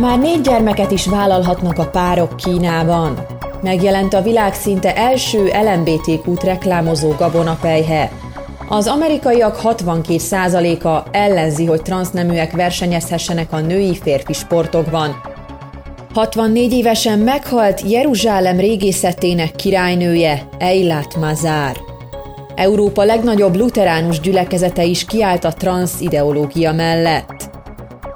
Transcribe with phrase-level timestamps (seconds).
[0.00, 3.26] Már négy gyermeket is vállalhatnak a párok Kínában.
[3.62, 8.10] Megjelent a világ szinte első LMBTQ-t reklámozó gabonapejhe.
[8.68, 15.16] Az amerikaiak 62%-a ellenzi, hogy transzneműek versenyezhessenek a női-férfi sportokban.
[16.14, 21.76] 64 évesen meghalt Jeruzsálem régészetének királynője, Eilat Mazár.
[22.54, 27.47] Európa legnagyobb luteránus gyülekezete is kiállt a transz ideológia mellett.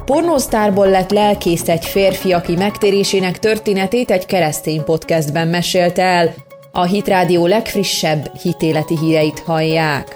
[0.04, 6.34] Pornósztárból lett lelkész egy férfi, aki megtérésének történetét egy keresztény podcastben mesélte el.
[6.72, 10.14] A Hitrádió legfrissebb hitéleti híreit hallják.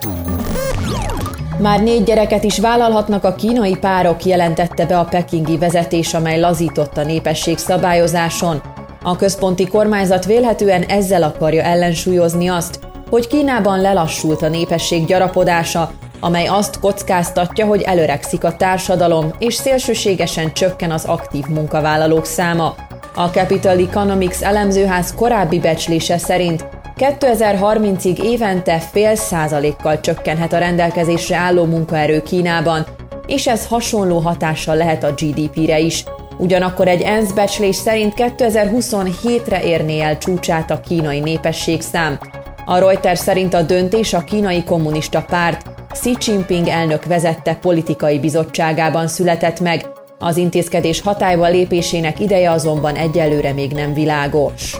[1.58, 6.96] Már négy gyereket is vállalhatnak a kínai párok, jelentette be a pekingi vezetés, amely lazított
[6.96, 8.62] a népesség szabályozáson.
[9.02, 12.78] A központi kormányzat vélhetően ezzel akarja ellensúlyozni azt,
[13.10, 15.92] hogy Kínában lelassult a népesség gyarapodása,
[16.26, 22.74] amely azt kockáztatja, hogy előrekszik a társadalom, és szélsőségesen csökken az aktív munkavállalók száma.
[23.14, 26.66] A Capital Economics elemzőház korábbi becslése szerint
[26.96, 32.86] 2030-ig évente fél százalékkal csökkenhet a rendelkezésre álló munkaerő Kínában,
[33.26, 36.04] és ez hasonló hatással lehet a GDP-re is.
[36.38, 42.18] Ugyanakkor egy ENSZ becslés szerint 2027-re érné el csúcsát a kínai népességszám.
[42.64, 49.08] A Reuters szerint a döntés a kínai kommunista párt Xi Jinping elnök vezette politikai bizottságában
[49.08, 49.86] született meg,
[50.18, 54.76] az intézkedés hatályba lépésének ideje azonban egyelőre még nem világos.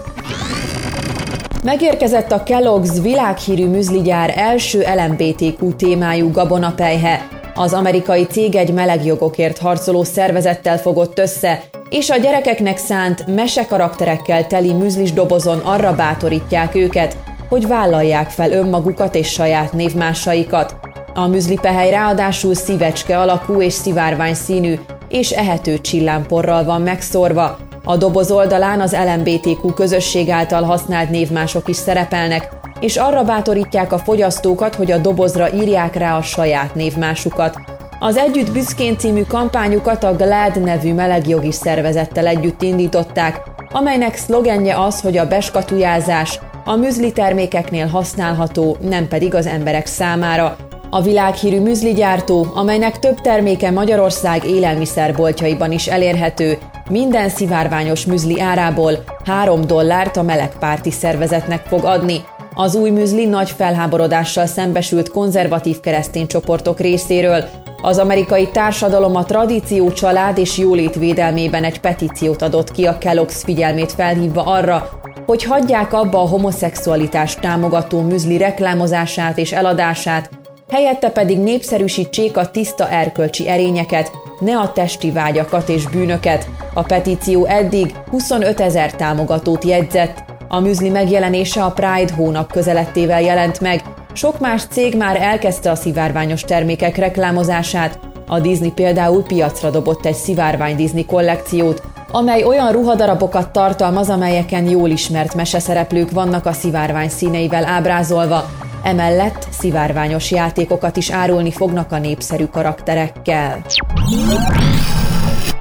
[1.64, 7.28] Megérkezett a Kellogg's világhírű műzligyár első LMBTQ témájú gabonapejhe.
[7.54, 14.72] Az amerikai cég egy melegjogokért harcoló szervezettel fogott össze, és a gyerekeknek szánt mesekarakterekkel teli
[14.72, 17.16] műzlis dobozon arra bátorítják őket,
[17.48, 20.85] hogy vállalják fel önmagukat és saját névmásaikat.
[21.18, 24.78] A műzlipehely ráadásul szívecske alakú és szivárvány színű,
[25.08, 31.76] és ehető csillámporral van megszorva, a doboz oldalán az LMBTQ közösség által használt névmások is
[31.76, 32.48] szerepelnek,
[32.80, 37.56] és arra bátorítják a fogyasztókat, hogy a dobozra írják rá a saját névmásukat.
[38.00, 43.42] Az Együtt Büszkén című kampányukat a GLAD nevű melegjogi szervezettel együtt indították,
[43.72, 50.56] amelynek szlogenje az, hogy a beskatujázás a műzli termékeknél használható, nem pedig az emberek számára.
[50.96, 56.58] A világhírű műzligyártó, amelynek több terméke Magyarország élelmiszerboltjaiban is elérhető,
[56.90, 62.24] minden szivárványos műzli árából 3 dollárt a melegpárti szervezetnek fog adni.
[62.54, 67.44] Az új műzli nagy felháborodással szembesült konzervatív keresztény csoportok részéről.
[67.82, 73.40] Az amerikai társadalom a tradíció, család és jólét védelmében egy petíciót adott ki a Kellogg's
[73.44, 74.88] figyelmét felhívva arra,
[75.26, 80.30] hogy hagyják abba a homoszexualitást támogató műzli reklámozását és eladását,
[80.70, 84.10] helyette pedig népszerűsítsék a tiszta erkölcsi erényeket,
[84.40, 86.48] ne a testi vágyakat és bűnöket.
[86.74, 90.24] A petíció eddig 25 ezer támogatót jegyzett.
[90.48, 93.82] A műzli megjelenése a Pride hónap közelettével jelent meg.
[94.12, 97.98] Sok más cég már elkezdte a szivárványos termékek reklámozását.
[98.26, 104.88] A Disney például piacra dobott egy szivárvány Disney kollekciót, amely olyan ruhadarabokat tartalmaz, amelyeken jól
[104.88, 108.44] ismert meseszereplők vannak a szivárvány színeivel ábrázolva,
[108.86, 113.64] Emellett szivárványos játékokat is árulni fognak a népszerű karakterekkel.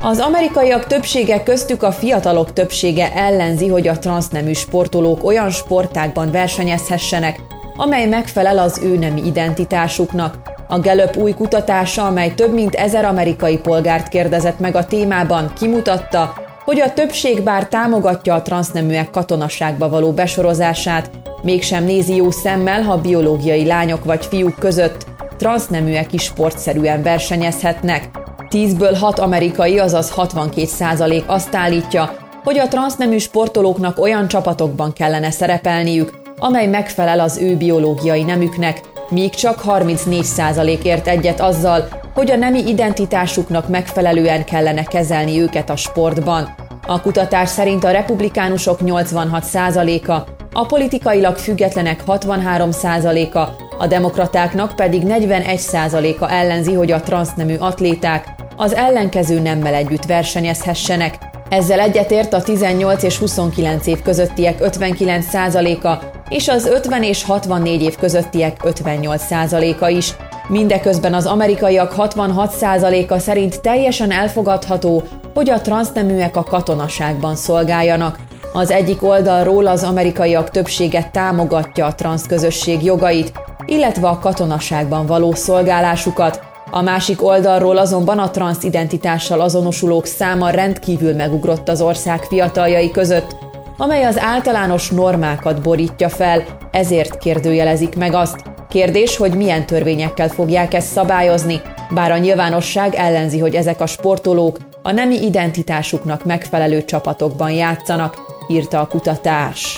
[0.02, 7.40] Az amerikaiak többsége köztük a fiatalok többsége ellenzi, hogy a transznemű sportolók olyan sportákban versenyezhessenek,
[7.76, 10.38] amely megfelel az ő nemi identitásuknak.
[10.68, 16.34] A Gallup új kutatása, amely több mint ezer amerikai polgárt kérdezett meg a témában, kimutatta,
[16.66, 21.10] hogy a többség bár támogatja a transzneműek katonasságba való besorozását,
[21.46, 25.06] mégsem nézi jó szemmel, ha biológiai lányok vagy fiúk között
[25.38, 28.10] transzneműek is sportszerűen versenyezhetnek.
[28.50, 35.32] Tízből hat amerikai, azaz 62 százalék azt állítja, hogy a transznemű sportolóknak olyan csapatokban kellene
[35.32, 42.32] szerepelniük, amely megfelel az ő biológiai nemüknek, míg csak 34 százalék ért egyet azzal, hogy
[42.32, 46.56] a nemi identitásuknak megfelelően kellene kezelni őket a sportban.
[46.88, 53.40] A kutatás szerint a republikánusok 86 százaléka a politikailag függetlenek 63%-a,
[53.78, 61.18] a demokratáknak pedig 41%-a ellenzi, hogy a transznemű atléták az ellenkező nemmel együtt versenyezhessenek.
[61.50, 67.96] Ezzel egyetért a 18 és 29 év közöttiek 59%-a és az 50 és 64 év
[67.96, 70.14] közöttiek 58%-a is.
[70.48, 75.04] Mindeközben az amerikaiak 66%-a szerint teljesen elfogadható,
[75.34, 78.25] hogy a transzneműek a katonaságban szolgáljanak.
[78.58, 83.32] Az egyik oldalról az amerikaiak többsége támogatja a transzközösség jogait,
[83.66, 86.42] illetve a katonaságban való szolgálásukat,
[86.72, 93.36] A másik oldalról azonban a transzidentitással azonosulók száma rendkívül megugrott az ország fiataljai között,
[93.78, 98.44] amely az általános normákat borítja fel, ezért kérdőjelezik meg azt.
[98.70, 101.62] Kérdés, hogy milyen törvényekkel fogják ezt szabályozni,
[101.94, 108.80] bár a nyilvánosság ellenzi, hogy ezek a sportolók a nemi identitásuknak megfelelő csapatokban játszanak, írta
[108.80, 109.78] a kutatás.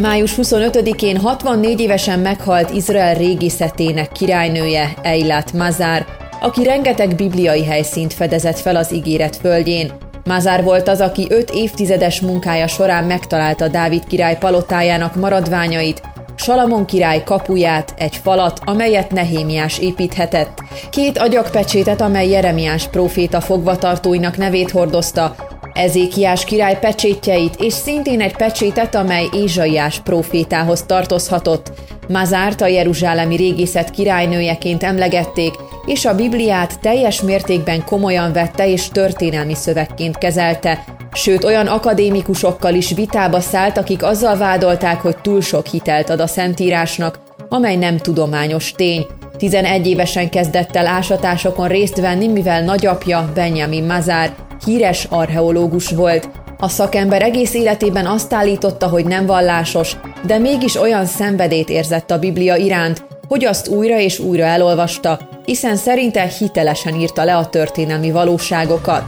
[0.00, 6.06] Május 25-én 64 évesen meghalt Izrael régészetének királynője Eilat Mazár,
[6.40, 9.92] aki rengeteg bibliai helyszínt fedezett fel az ígéret földjén.
[10.24, 16.02] Mazár volt az, aki öt évtizedes munkája során megtalálta Dávid király palotájának maradványait,
[16.38, 24.70] Salamon király kapuját, egy falat, amelyet Nehémiás építhetett, két agyagpecsétet, amely Jeremiás próféta fogvatartóinak nevét
[24.70, 25.34] hordozta,
[25.76, 31.72] Ezékiás király pecsétjeit, és szintén egy pecsétet, amely Ézsaiás profétához tartozhatott.
[32.08, 35.54] Mazárt a jeruzsálemi régészet királynőjeként emlegették,
[35.86, 42.92] és a Bibliát teljes mértékben komolyan vette és történelmi szövegként kezelte, sőt olyan akadémikusokkal is
[42.94, 47.18] vitába szállt, akik azzal vádolták, hogy túl sok hitelt ad a Szentírásnak,
[47.48, 49.06] amely nem tudományos tény.
[49.36, 56.28] 11 évesen kezdett el ásatásokon részt venni, mivel nagyapja Benjamin Mazár híres archeológus volt.
[56.58, 59.96] A szakember egész életében azt állította, hogy nem vallásos,
[60.26, 65.76] de mégis olyan szenvedét érzett a Biblia iránt, hogy azt újra és újra elolvasta, hiszen
[65.76, 69.02] szerinte hitelesen írta le a történelmi valóságokat.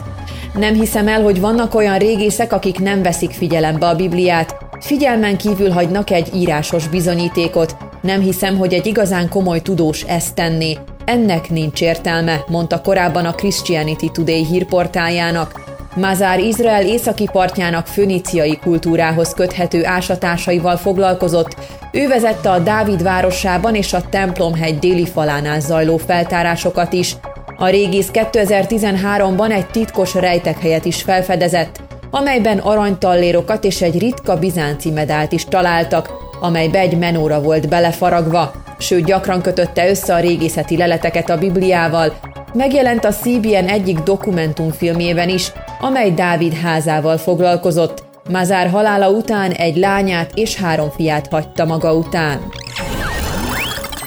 [0.55, 5.71] Nem hiszem el, hogy vannak olyan régészek, akik nem veszik figyelembe a Bibliát, figyelmen kívül
[5.71, 7.77] hagynak egy írásos bizonyítékot.
[8.03, 10.79] Nem hiszem, hogy egy igazán komoly tudós ezt tenné.
[11.09, 15.61] Ennek nincs értelme, mondta korábban a Christianity Today hírportáljának.
[15.95, 21.57] Mazár Izrael északi partjának föníciai kultúrához köthető ásatásaival foglalkozott,
[21.93, 27.17] ő vezette a Dávid városában és a Templomhegy déli falánál zajló feltárásokat is.
[27.57, 35.33] A régész 2013-ban egy titkos rejtekhelyet is felfedezett, amelyben aranytallérokat és egy ritka bizánci medált
[35.33, 36.11] is találtak,
[36.41, 42.13] amelybe egy menóra volt belefaragva sőt gyakran kötötte össze a régészeti leleteket a Bibliával,
[42.53, 48.03] megjelent a CBN egyik dokumentumfilmjében is, amely Dávid házával foglalkozott.
[48.31, 52.39] Mazár halála után egy lányát és három fiát hagyta maga után.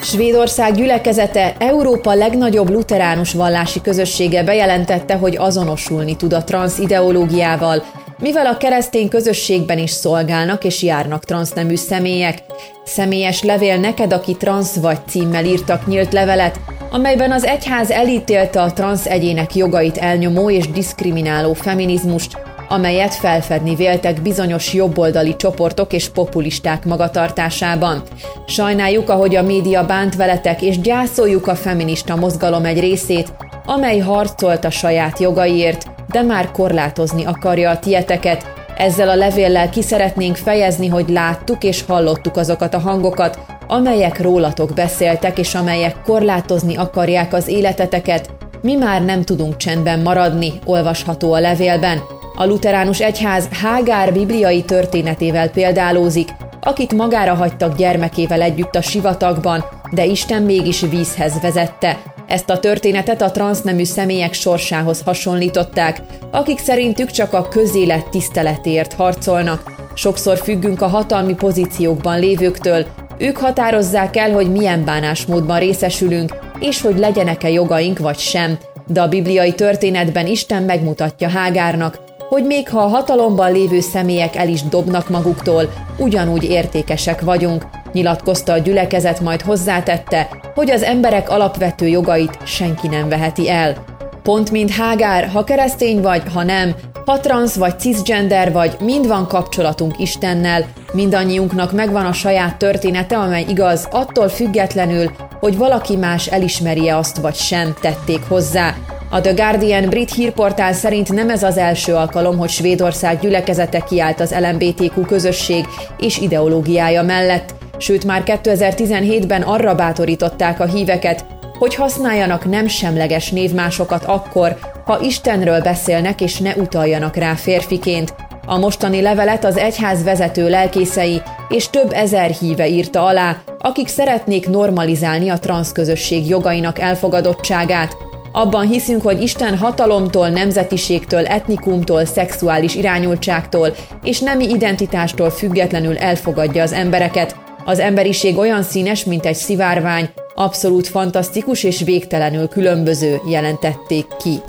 [0.02, 7.82] Svédország gyülekezete Európa legnagyobb luteránus vallási közössége bejelentette, hogy azonosulni tud a transz ideológiával,
[8.22, 12.38] mivel a keresztény közösségben is szolgálnak és járnak transznemű személyek.
[12.84, 16.60] Személyes levél neked, aki transz vagy címmel írtak nyílt levelet,
[16.90, 22.38] amelyben az egyház elítélte a transz egyének jogait elnyomó és diszkrimináló feminizmust,
[22.68, 28.02] amelyet felfedni véltek bizonyos jobboldali csoportok és populisták magatartásában.
[28.46, 33.32] Sajnáljuk, ahogy a média bánt veletek, és gyászoljuk a feminista mozgalom egy részét,
[33.66, 38.52] amely harcolt a saját jogaiért, de már korlátozni akarja a tieteket.
[38.76, 44.72] Ezzel a levéllel ki szeretnénk fejezni, hogy láttuk és hallottuk azokat a hangokat, amelyek rólatok
[44.74, 48.30] beszéltek, és amelyek korlátozni akarják az életeteket.
[48.62, 52.00] Mi már nem tudunk csendben maradni, olvasható a levélben.
[52.36, 56.28] A luteránus egyház Hágár bibliai történetével példálózik,
[56.60, 61.98] akit magára hagytak gyermekével együtt a sivatagban, de Isten mégis vízhez vezette,
[62.32, 69.72] ezt a történetet a transznemű személyek sorsához hasonlították, akik szerintük csak a közélet tiszteletért harcolnak.
[69.94, 72.86] Sokszor függünk a hatalmi pozíciókban lévőktől,
[73.18, 78.58] ők határozzák el, hogy milyen bánásmódban részesülünk, és hogy legyenek-e jogaink vagy sem.
[78.86, 81.98] De a bibliai történetben Isten megmutatja Hágárnak,
[82.28, 88.52] hogy még ha a hatalomban lévő személyek el is dobnak maguktól, ugyanúgy értékesek vagyunk, nyilatkozta
[88.52, 93.74] a gyülekezet, majd hozzátette, hogy az emberek alapvető jogait senki nem veheti el.
[94.22, 99.26] Pont mint Hágár, ha keresztény vagy, ha nem, ha transz vagy cisgender vagy, mind van
[99.26, 106.96] kapcsolatunk Istennel, mindannyiunknak megvan a saját története, amely igaz, attól függetlenül, hogy valaki más elismerje
[106.96, 108.74] azt vagy sem, tették hozzá.
[109.10, 114.20] A The Guardian brit hírportál szerint nem ez az első alkalom, hogy Svédország gyülekezete kiállt
[114.20, 115.64] az LMBTQ közösség
[115.98, 121.24] és ideológiája mellett, sőt már 2017-ben arra bátorították a híveket,
[121.58, 128.14] hogy használjanak nem semleges névmásokat akkor, ha Istenről beszélnek és ne utaljanak rá férfiként.
[128.46, 134.48] A mostani levelet az egyház vezető lelkészei és több ezer híve írta alá, akik szeretnék
[134.48, 137.96] normalizálni a transzközösség jogainak elfogadottságát,
[138.32, 146.72] abban hiszünk, hogy Isten hatalomtól, nemzetiségtől, etnikumtól, szexuális irányultságtól és nemi identitástól függetlenül elfogadja az
[146.72, 154.40] embereket, az emberiség olyan színes, mint egy szivárvány, Abszolút fantasztikus és végtelenül különböző jelentették ki.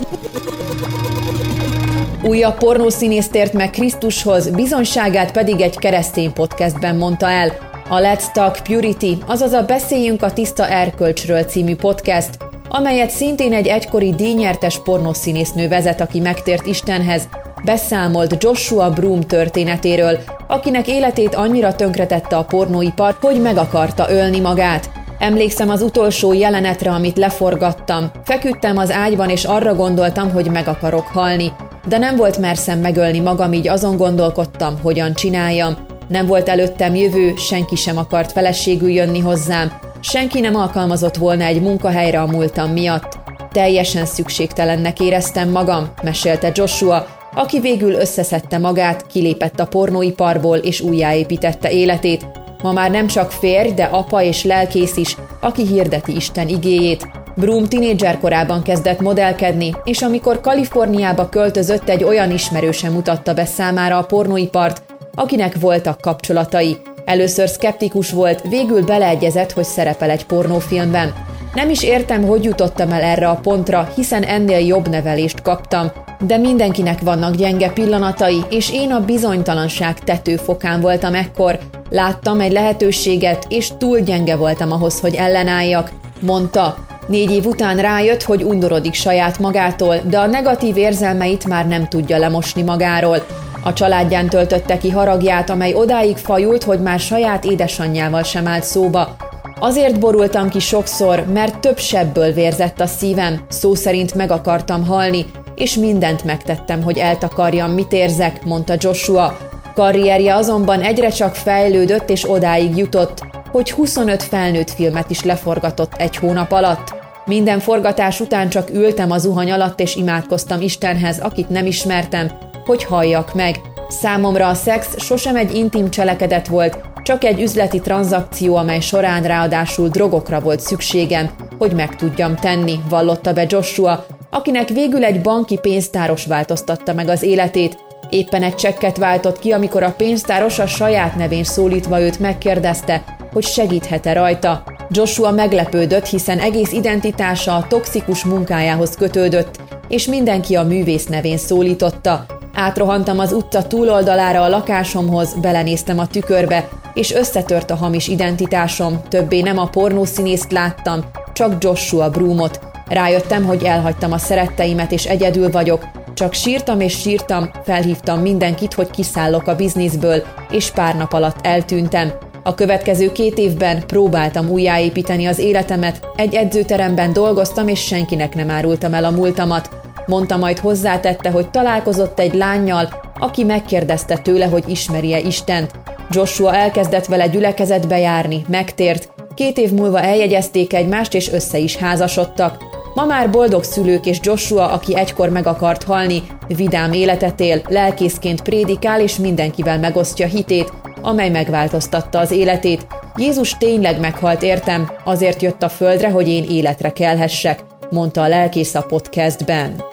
[2.24, 7.52] Újabb pornószínész tért meg Krisztushoz, bizonságát pedig egy keresztény podcastben mondta el.
[7.90, 12.30] A Let's Talk Purity, azaz a Beszéljünk a tiszta erkölcsről című podcast,
[12.70, 17.28] amelyet szintén egy egykori díjnyertes pornószínésznő vezet, aki megtért Istenhez,
[17.64, 24.90] beszámolt Joshua Broom történetéről, akinek életét annyira tönkretette a pornóipar, hogy meg akarta ölni magát.
[25.20, 28.12] Emlékszem az utolsó jelenetre, amit leforgattam.
[28.24, 31.52] Feküdtem az ágyban, és arra gondoltam, hogy meg akarok halni.
[31.88, 35.78] De nem volt merszem megölni magam, így azon gondolkodtam, hogyan csináljam.
[36.08, 41.62] Nem volt előttem jövő, senki sem akart feleségül jönni hozzám, senki nem alkalmazott volna egy
[41.62, 43.18] munkahelyre a múltam miatt.
[43.52, 51.72] Teljesen szükségtelennek éreztem magam, mesélte Joshua, aki végül összeszedte magát, kilépett a pornóiparból és újjáépítette
[51.72, 52.26] életét.
[52.64, 57.08] Ma már nem csak férj, de apa és lelkész is, aki hirdeti Isten igéjét.
[57.36, 63.98] Broom tinédzser korában kezdett modellkedni, és amikor Kaliforniába költözött, egy olyan ismerősen mutatta be számára
[63.98, 64.82] a pornóipart,
[65.16, 66.78] akinek voltak kapcsolatai.
[67.06, 71.14] Először szkeptikus volt, végül beleegyezett, hogy szerepel egy pornófilmben.
[71.54, 75.92] Nem is értem, hogy jutottam el erre a pontra, hiszen ennél jobb nevelést kaptam,
[76.26, 81.60] de mindenkinek vannak gyenge pillanatai, és én a bizonytalanság tetőfokán voltam ekkor.
[81.90, 86.78] Láttam egy lehetőséget, és túl gyenge voltam ahhoz, hogy ellenálljak, mondta.
[87.08, 92.18] Négy év után rájött, hogy undorodik saját magától, de a negatív érzelmeit már nem tudja
[92.18, 93.26] lemosni magáról.
[93.64, 99.16] A családján töltötte ki haragját, amely odáig fajult, hogy már saját édesanyjával sem állt szóba.
[99.60, 105.26] Azért borultam ki sokszor, mert több sebből vérzett a szívem, szó szerint meg akartam halni,
[105.56, 109.38] és mindent megtettem, hogy eltakarjam, mit érzek, mondta Joshua.
[109.74, 116.16] Karrierje azonban egyre csak fejlődött és odáig jutott, hogy 25 felnőtt filmet is leforgatott egy
[116.16, 116.94] hónap alatt.
[117.26, 122.32] Minden forgatás után csak ültem a zuhany alatt és imádkoztam Istenhez, akit nem ismertem,
[122.66, 123.56] hogy halljak meg.
[123.90, 129.88] Számomra a szex sosem egy intim cselekedet volt, csak egy üzleti tranzakció, amely során ráadásul
[129.88, 136.26] drogokra volt szükségem, hogy meg tudjam tenni, vallotta be Joshua, akinek végül egy banki pénztáros
[136.26, 137.78] változtatta meg az életét.
[138.10, 143.44] Éppen egy csekket váltott ki, amikor a pénztáros a saját nevén szólítva őt megkérdezte, hogy
[143.44, 144.64] segíthet-e rajta.
[144.90, 152.26] Joshua meglepődött, hiszen egész identitása a toxikus munkájához kötődött, és mindenki a művész nevén szólította.
[152.54, 159.42] Átrohantam az utca túloldalára a lakásomhoz, belenéztem a tükörbe, és összetört a hamis identitásom, többé
[159.42, 162.73] nem a pornószínészt láttam, csak Joshua Broomot.
[162.88, 168.90] Rájöttem, hogy elhagytam a szeretteimet, és egyedül vagyok, csak sírtam és sírtam, felhívtam mindenkit, hogy
[168.90, 172.12] kiszállok a bizniszből, és pár nap alatt eltűntem.
[172.44, 178.94] A következő két évben próbáltam újjáépíteni az életemet, egy edzőteremben dolgoztam, és senkinek nem árultam
[178.94, 179.70] el a múltamat.
[180.06, 185.72] Mondta majd hozzátette, hogy találkozott egy lányjal, aki megkérdezte tőle, hogy ismeri-e Istent.
[186.10, 192.58] Joshua elkezdett vele gyülekezetbe járni, megtért, két év múlva eljegyezték egymást és össze is házasodtak.
[192.94, 198.42] Ma már boldog szülők és Joshua, aki egykor meg akart halni, vidám életet él, lelkészként
[198.42, 202.88] prédikál és mindenkivel megosztja hitét, amely megváltoztatta az életét.
[203.16, 207.60] Jézus tényleg meghalt értem, azért jött a földre, hogy én életre kelhessek,
[207.90, 209.93] mondta a lelkész a podcastben.